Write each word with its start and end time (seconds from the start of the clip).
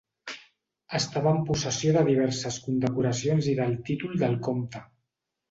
Estava 0.99 1.33
en 1.39 1.41
possessió 1.49 1.91
de 1.97 2.03
diverses 2.07 2.57
condecoracions 2.65 3.51
i 3.53 3.55
del 3.61 3.79
títol 3.93 4.19
del 4.27 4.37
comte. 4.51 4.85